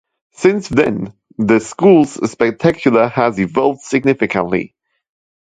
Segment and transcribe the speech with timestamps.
[0.31, 4.73] Since then, the Schools Spectacular has evolved significantly.